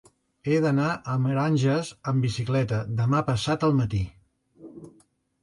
[0.51, 4.03] He d'anar a Meranges amb bicicleta demà passat al matí.